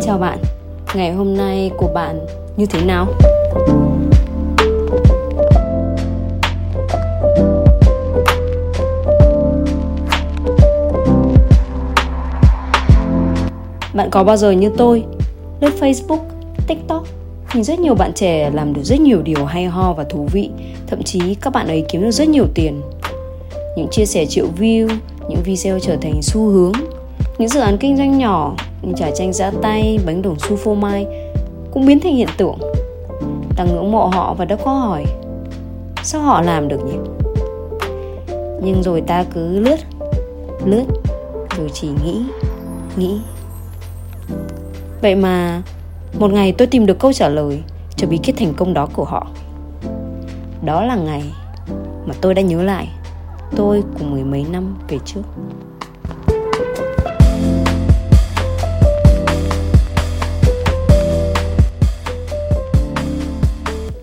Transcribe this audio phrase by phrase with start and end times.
[0.00, 0.38] Chào bạn,
[0.94, 3.06] ngày hôm nay của bạn như thế nào?
[13.94, 15.04] Bạn có bao giờ như tôi
[15.60, 16.20] lên Facebook,
[16.66, 17.04] TikTok?
[17.54, 20.50] Nhìn rất nhiều bạn trẻ làm được rất nhiều điều hay ho và thú vị
[20.86, 22.82] Thậm chí các bạn ấy kiếm được rất nhiều tiền.
[23.76, 24.88] Những chia sẻ triệu view,
[25.28, 26.72] những video trở thành xu hướng
[27.38, 30.74] những dự án kinh doanh nhỏ như trà chanh giã tay, bánh đồng su phô
[30.74, 31.06] mai
[31.70, 32.58] Cũng biến thành hiện tượng
[33.56, 35.04] ta ngưỡng mộ họ và đã có hỏi
[36.02, 36.96] Sao họ làm được nhỉ?
[38.62, 39.76] Nhưng rồi ta cứ lướt,
[40.64, 40.84] lướt
[41.58, 42.22] Rồi chỉ nghĩ,
[42.96, 43.20] nghĩ
[45.02, 45.62] Vậy mà
[46.18, 47.62] một ngày tôi tìm được câu trả lời
[47.96, 49.26] cho bí kíp thành công đó của họ.
[50.64, 51.22] Đó là ngày
[52.06, 52.88] mà tôi đã nhớ lại
[53.56, 55.22] tôi của mười mấy năm về trước.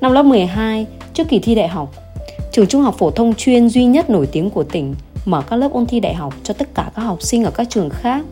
[0.00, 1.94] Năm lớp 12, trước kỳ thi đại học,
[2.52, 5.72] trường trung học phổ thông chuyên duy nhất nổi tiếng của tỉnh mở các lớp
[5.72, 8.24] ôn thi đại học cho tất cả các học sinh ở các trường khác.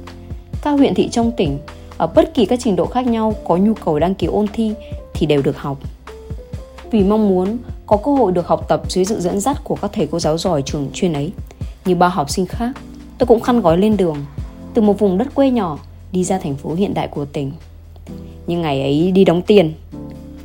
[0.62, 1.58] Các huyện thị trong tỉnh
[1.98, 4.74] ở bất kỳ các trình độ khác nhau có nhu cầu đăng ký ôn thi
[5.14, 5.78] thì đều được học.
[6.90, 9.90] Vì mong muốn có cơ hội được học tập dưới sự dẫn dắt của các
[9.92, 11.32] thầy cô giáo giỏi trường chuyên ấy,
[11.84, 12.72] như bao học sinh khác,
[13.18, 14.16] tôi cũng khăn gói lên đường
[14.74, 15.78] từ một vùng đất quê nhỏ
[16.12, 17.52] đi ra thành phố hiện đại của tỉnh.
[18.46, 19.72] Nhưng ngày ấy đi đóng tiền,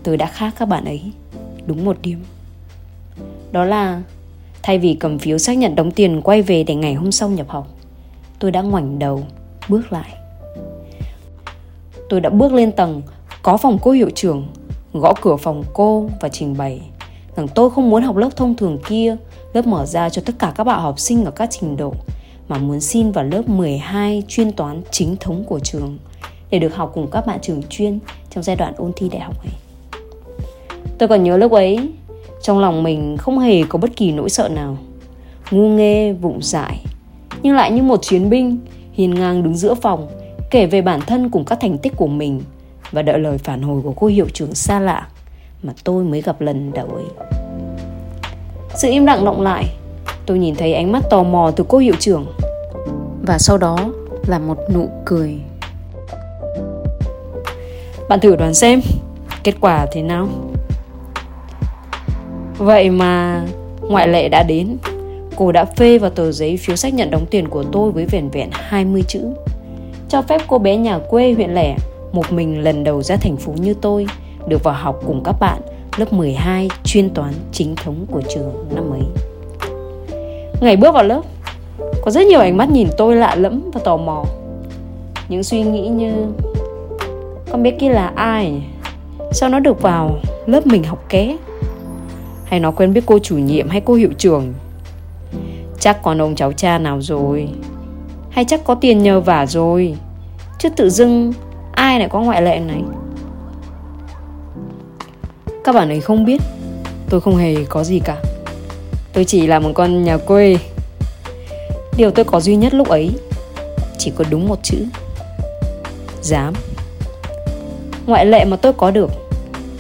[0.04, 1.02] tôi đã khác các bạn ấy
[1.66, 2.24] đúng một điểm.
[3.52, 4.02] Đó là
[4.64, 7.50] thay vì cầm phiếu xác nhận đóng tiền quay về để ngày hôm sau nhập
[7.50, 7.68] học,
[8.40, 9.24] tôi đã ngoảnh đầu
[9.70, 10.10] bước lại
[12.10, 13.02] tôi đã bước lên tầng
[13.44, 14.48] có phòng cô hiệu trưởng
[14.94, 16.82] gõ cửa phòng cô và trình bày
[17.36, 19.16] rằng tôi không muốn học lớp thông thường kia
[19.54, 21.94] lớp mở ra cho tất cả các bạn học sinh ở các trình độ
[22.48, 25.98] mà muốn xin vào lớp 12 chuyên toán chính thống của trường
[26.50, 29.46] để được học cùng các bạn trường chuyên trong giai đoạn ôn thi đại học
[29.46, 29.63] này.
[30.98, 31.90] Tôi còn nhớ lúc ấy,
[32.42, 34.78] trong lòng mình không hề có bất kỳ nỗi sợ nào.
[35.52, 36.86] Ngu nghê, vụng dại,
[37.44, 38.58] nhưng lại như một chiến binh
[38.94, 40.08] hiền ngang đứng giữa phòng
[40.52, 42.42] kể về bản thân cùng các thành tích của mình
[42.92, 45.08] và đợi lời phản hồi của cô hiệu trưởng xa lạ
[45.64, 47.06] mà tôi mới gặp lần đầu ấy.
[48.76, 49.66] Sự im lặng động lại,
[50.26, 52.26] tôi nhìn thấy ánh mắt tò mò từ cô hiệu trưởng
[53.28, 53.78] và sau đó
[54.28, 55.36] là một nụ cười.
[58.10, 58.82] Bạn thử đoán xem
[59.44, 60.28] kết quả thế nào?
[62.58, 63.42] Vậy mà
[63.82, 64.78] ngoại lệ đã đến
[65.36, 68.30] Cô đã phê vào tờ giấy phiếu xác nhận đóng tiền của tôi với vẻn
[68.30, 69.20] vẹn 20 chữ
[70.14, 71.78] cho phép cô bé nhà quê huyện lẻ
[72.12, 74.08] một mình lần đầu ra thành phố như tôi
[74.48, 75.62] được vào học cùng các bạn
[75.98, 79.02] lớp 12 chuyên toán chính thống của trường năm ấy.
[80.62, 81.22] Ngày bước vào lớp,
[82.02, 84.26] có rất nhiều ánh mắt nhìn tôi lạ lẫm và tò mò.
[85.30, 86.12] Những suy nghĩ như
[87.52, 88.62] con bé kia là ai
[89.32, 91.38] Sao nó được vào lớp mình học ké?
[92.54, 94.54] Hay nó quen biết cô chủ nhiệm hay cô hiệu trưởng?
[95.80, 97.50] Chắc còn ông cháu cha nào rồi?
[98.30, 99.96] Hay chắc có tiền nhờ vả rồi?
[100.60, 101.34] Chứ tự dưng
[101.72, 102.82] ai lại có ngoại lệ này?
[105.64, 106.42] Các bạn ấy không biết,
[107.10, 108.18] Tôi không hề có gì cả.
[109.14, 110.58] Tôi chỉ là một con nhà quê.
[111.98, 113.12] Điều tôi có duy nhất lúc ấy,
[113.98, 114.78] Chỉ có đúng một chữ.
[116.22, 116.54] Dám.
[118.06, 119.12] Ngoại lệ mà tôi có được,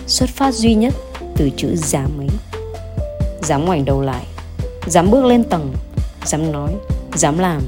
[0.07, 0.93] Xuất phát duy nhất
[1.37, 2.29] từ chữ dám ấy.
[3.43, 4.25] Dám ngoảnh đầu lại,
[4.87, 5.73] Dám bước lên tầng,
[6.25, 6.75] Dám nói,
[7.15, 7.61] Dám làm,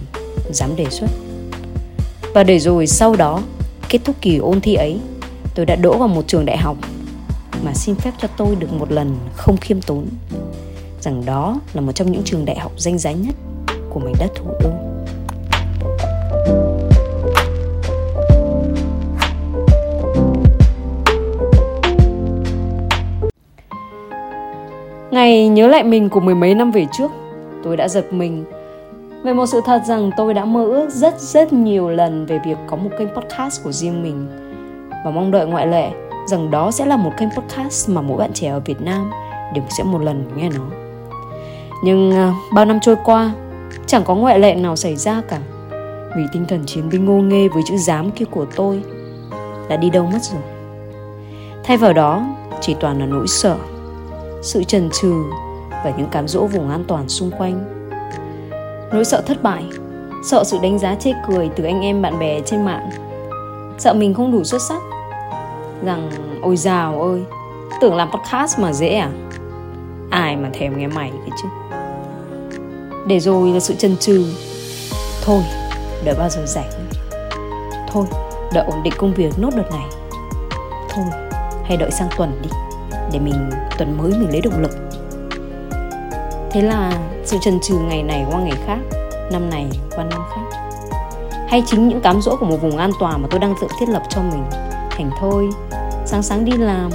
[0.51, 1.07] dám đề xuất.
[2.33, 3.41] Và để rồi sau đó,
[3.89, 4.99] kết thúc kỳ ôn thi ấy,
[5.55, 6.77] tôi đã đỗ vào một trường đại học
[7.63, 10.05] mà xin phép cho tôi được một lần không khiêm tốn.
[11.01, 13.35] Rằng đó là một trong những trường đại học danh giá nhất
[13.89, 14.94] của mảnh đất thủ đô.
[25.15, 27.11] Ngày nhớ lại mình của mười mấy năm về trước
[27.63, 28.45] Tôi đã giật mình
[29.23, 32.57] về một sự thật rằng tôi đã mơ ước rất rất nhiều lần về việc
[32.67, 34.27] có một kênh podcast của riêng mình
[35.05, 35.89] và mong đợi ngoại lệ
[36.27, 39.11] rằng đó sẽ là một kênh podcast mà mỗi bạn trẻ ở Việt Nam
[39.53, 40.65] đều sẽ một lần nghe nó.
[41.83, 43.31] Nhưng uh, bao năm trôi qua,
[43.85, 45.39] chẳng có ngoại lệ nào xảy ra cả.
[46.17, 48.81] Vì tinh thần chiến binh ngô nghê với chữ dám kia của tôi
[49.69, 50.41] đã đi đâu mất rồi.
[51.63, 52.27] Thay vào đó,
[52.61, 53.57] chỉ toàn là nỗi sợ,
[54.45, 55.23] sự trần trừ
[55.71, 57.65] và những cám dỗ vùng an toàn xung quanh.
[58.93, 59.63] Nỗi sợ thất bại,
[60.29, 62.89] sợ sự đánh giá chê cười từ anh em bạn bè trên mạng.
[63.77, 64.81] Sợ mình không đủ xuất sắc.
[65.83, 66.11] Rằng,
[66.41, 67.23] ôi dào ơi,
[67.81, 69.09] tưởng làm podcast mà dễ à?
[70.09, 71.47] Ai mà thèm nghe mày cái chứ?
[73.07, 74.25] Để rồi là sự chần chừ.
[75.23, 75.41] Thôi,
[76.05, 76.69] đợi bao giờ rảnh.
[77.91, 78.05] Thôi,
[78.53, 79.87] đợi ổn định công việc nốt đợt này.
[80.89, 81.05] Thôi
[81.63, 82.49] hay đợi sang tuần đi
[83.15, 84.71] để mình tuần mới mình lấy động lực.
[86.51, 86.93] Thế là
[87.25, 88.77] sự trần trừ ngày này qua ngày khác,
[89.31, 89.65] năm này
[89.95, 90.59] qua năm khác.
[91.47, 93.89] Hay chính những cám dỗ của một vùng an toàn mà tôi đang tự thiết
[93.89, 94.43] lập cho mình,
[94.91, 95.49] thành thôi.
[96.05, 96.91] Sáng sáng đi làm,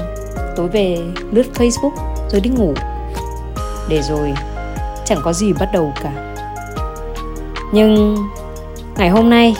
[0.56, 0.98] tối về
[1.30, 1.92] lướt facebook,
[2.30, 2.74] rồi đi ngủ.
[3.88, 4.34] Để rồi
[5.04, 6.34] chẳng có gì bắt đầu cả.
[7.72, 8.16] Nhưng
[8.96, 9.56] ngày hôm nay,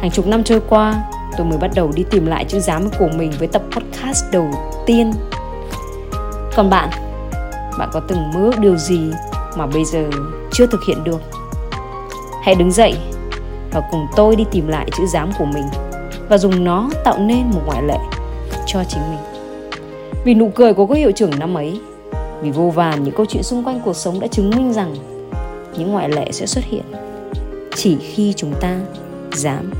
[0.00, 0.94] hàng chục năm trôi qua,
[1.36, 4.50] tôi mới bắt đầu đi tìm lại chữ dám của mình với tập podcast đầu
[4.86, 5.12] tiên
[6.56, 6.88] còn bạn.
[7.78, 9.00] Bạn có từng mơ ước điều gì
[9.56, 10.10] mà bây giờ
[10.52, 11.20] chưa thực hiện được?
[12.42, 12.94] Hãy đứng dậy
[13.72, 15.66] và cùng tôi đi tìm lại chữ dám của mình
[16.28, 17.98] và dùng nó tạo nên một ngoại lệ
[18.66, 19.50] cho chính mình.
[20.24, 21.80] Vì nụ cười của cô hiệu trưởng năm ấy,
[22.42, 24.94] vì vô vàn những câu chuyện xung quanh cuộc sống đã chứng minh rằng
[25.78, 26.84] những ngoại lệ sẽ xuất hiện
[27.74, 28.78] chỉ khi chúng ta
[29.32, 29.70] dám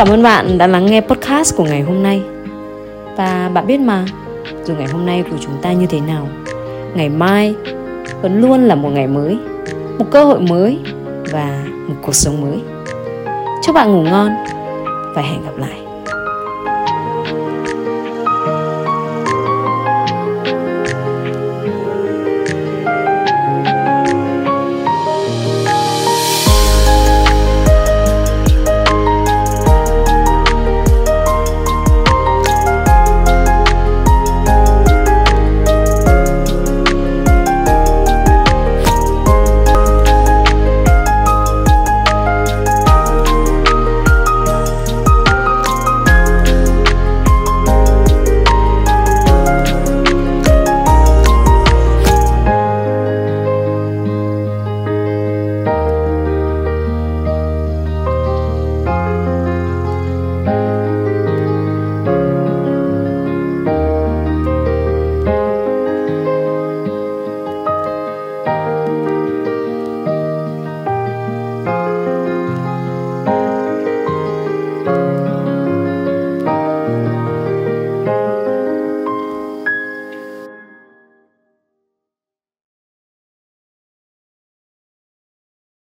[0.00, 2.22] Cảm ơn bạn đã lắng nghe podcast của ngày hôm nay.
[3.16, 4.04] Và bạn biết mà,
[4.64, 6.28] dù ngày hôm nay của chúng ta như thế nào,
[6.94, 7.54] ngày mai
[8.22, 9.38] vẫn luôn là một ngày mới,
[9.98, 10.78] một cơ hội mới
[11.32, 12.60] và một cuộc sống mới.
[13.62, 14.30] Chúc bạn ngủ ngon
[15.14, 15.89] và hẹn gặp lại.